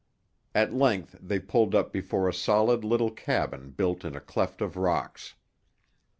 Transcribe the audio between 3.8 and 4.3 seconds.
in a